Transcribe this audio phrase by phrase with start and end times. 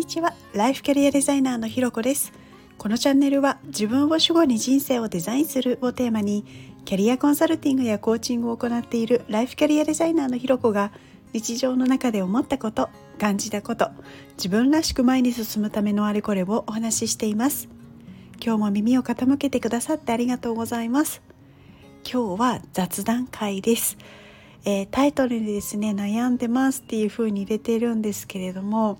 [0.00, 0.32] にちは。
[0.54, 2.32] ライフキャリアデザイナーのひろこです。
[2.78, 6.46] このチャンネルは自分を主語に人生をデザインするをテーマに
[6.86, 10.90] キャリアコンサルティングやコーチングを行っているライフキャリアデザイナーのひろこが
[11.34, 12.88] 日常の中で思ったこと
[13.18, 13.90] 感じたこと
[14.38, 17.68] 自分らしく前に進むためのあれこれをお話ししています。
[18.42, 21.20] 今日も耳を傾けてくださってありがとうございます。
[22.10, 23.98] 今日は雑談会です。
[24.64, 28.98] えー、タイトルにですね悩んでますっていう風に入れているんですけれども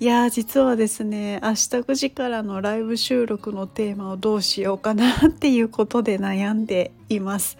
[0.00, 7.58] いや実はですね明日9時からのライブ収録のテーマをどうしようかなっていうことで悩んでいます。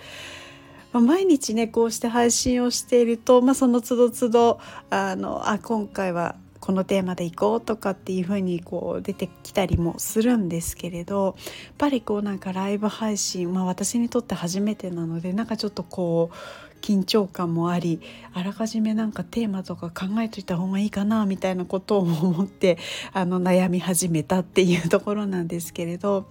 [0.92, 6.36] まあ、毎日ねこうして配信をしていると、まあ、その都度都度あのあ今回は
[6.68, 11.34] このテーマでいこうとかっていう風にこう出てきたりもするんですけれどやっ
[11.78, 18.02] ぱりこうなんかライブ配信、まあ、私にとって初めてなのでなんかちょっとこう緊張感もあり
[18.34, 22.76] あらかじめなんかテーマとか考えといた方がいいかなみたいなことを思って
[23.14, 26.26] あの悩み始めたっていうところなんですけれど。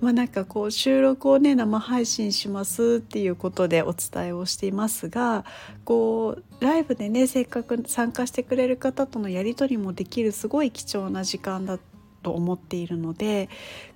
[0.00, 5.44] まあ、なんかこう収録をね生配信しますっていうことでお伝えをしていますが
[5.84, 11.78] こうライブでねせっかく参加してくれる方とのやり取りもできるすごい貴重な時間だ
[12.22, 13.48] と思っているので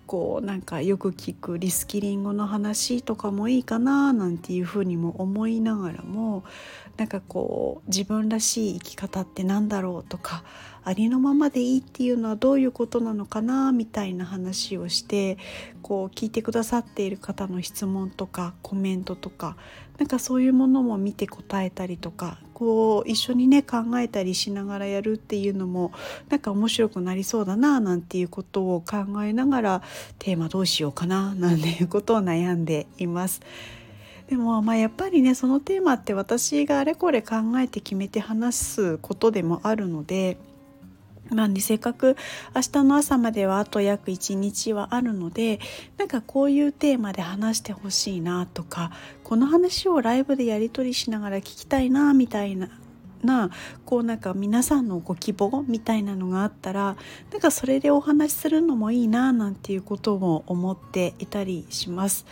[0.07, 6.45] こうなんかよく聞くリスキリングの話とかもいいかななんていうふうにも思いながらも
[6.97, 10.45] なんかこう自分らしい生き方って何だろうとか
[10.85, 15.39] ありのままでいいっていうのはどういうことなのかなみたいな話をして
[15.83, 19.57] こう聞いてくださっている方の質問とかコメントとか
[19.99, 25.93] なんかそういうものも見て答えたりとかこう一緒にね考えたりしながらやるっていうのも
[26.29, 29.83] なんか面白くなりそうだななんていうことを考えながら
[30.19, 33.41] テーマどうしようかななんていうことを悩んでいます。
[34.29, 40.39] でもまあやっぱりねそのテーマって私があれこれ考えて決めて話すことでもあるので
[41.31, 42.17] まあね、せっかく
[42.55, 45.59] 明日の朝まではあと約1日はあるので
[45.97, 48.93] なんかこういうテーマで話してほしいなとか
[49.23, 52.69] この話をライブでやり取りしながら聞きたいなみたいな
[53.25, 53.51] な
[53.85, 56.97] こうなんか皆さんのご希望みたいなのがあったら
[57.33, 62.27] なんかそれでお話しするのもいいななんていうことも思っていたりします。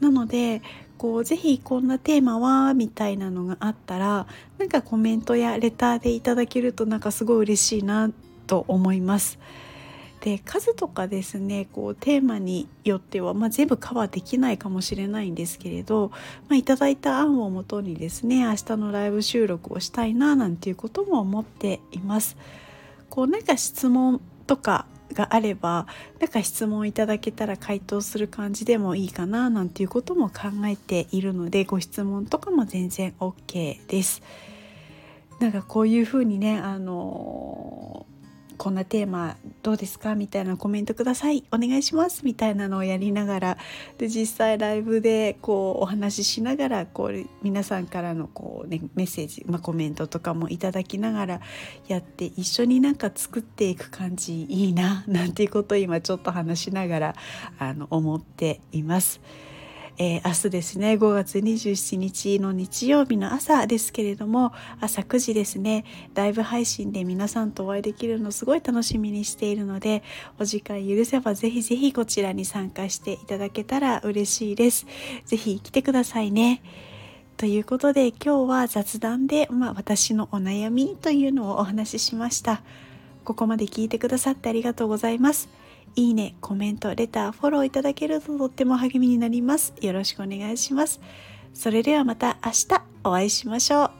[0.00, 0.62] なので
[0.96, 4.26] こうぜひこんなテーマはみたいなのがあったら
[4.58, 8.10] なんかコメントやレターでいただけるとなんかすごい嬉しいな
[8.46, 9.38] と思います。
[10.20, 16.10] で数とかですねこうテーマによっては、まあ、全部カバーできないかもしれないんですけれど、
[16.48, 22.36] まあ、いただいた案をもとにですね明日のライブ収録をしたいななんていうことも思っています。
[23.08, 25.86] こうなんか質問とかがあれば
[26.20, 34.22] なんか質問いただけたら回答する感じでもいいかななんていうことも考えているのでご質問とかも全然 OK です。
[35.40, 38.06] なんかこういうふうにねあの
[38.58, 40.14] こんなテーマどうですか？
[40.14, 41.44] みたいなコメントください。
[41.52, 42.24] お願いします。
[42.24, 43.58] みたいなのをやりながら。
[43.98, 51.40] で実際ライブでこうお話ししながらこう皆さんからのこう、ね、メッセージ、まあ、コメントとかもいただきながら
[51.88, 57.14] やって一緒になんか作っていく感じいいななんていうことを今ちょっと話しながら
[57.58, 59.20] あの思っています。
[60.02, 65.84] えー、明日ですね5月27日の日曜日の朝ですけれども朝9時ですね
[66.14, 70.02] ライブ配信で皆さんとお会いできるのすごい楽しみにしているので
[70.38, 74.86] お時間許せばぜひぜひこちらに参加していただけたら嬉しいです。
[75.26, 76.62] ぜひ来てくださいね。
[77.36, 82.62] ということで今日は雑談で、まあ、私のお悩みというのをお話ししました。
[83.24, 85.59] ここまで聞いてくださってありがとうございます。
[85.96, 89.74] いいね、コメント、レター、フォローいただけるととっても励みになります。
[89.80, 91.00] よろしくお願いします。
[91.52, 93.99] それではまた明日お会いしましょう。